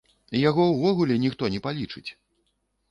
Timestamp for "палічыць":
1.67-2.07